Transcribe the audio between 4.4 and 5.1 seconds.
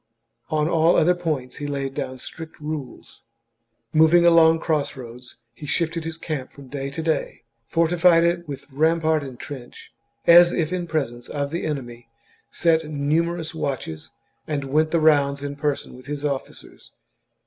cross